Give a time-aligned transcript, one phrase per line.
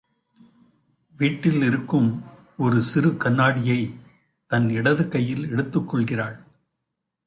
[1.17, 2.23] வீட்டில் இருக்கும்
[2.57, 3.95] ஒரு சிறு கண்ணாடியைத்
[4.47, 6.39] தன் இடது கையில் எடுத்துக் கொள்கிறாள்.